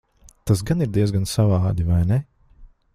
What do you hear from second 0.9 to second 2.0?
diezgan savādi,